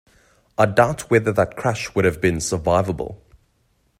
[0.57, 3.19] I doubt whether that crash would have been survivable.